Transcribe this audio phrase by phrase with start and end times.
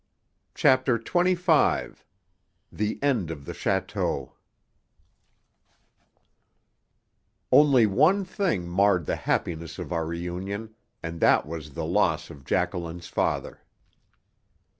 [0.55, 1.97] CHAPTER XXV
[2.71, 4.31] THE END OF THE CHÂTEAU
[7.51, 12.45] Only one thing marred the happiness of our reunion, and that was the loss of
[12.45, 13.61] Jacqueline's father.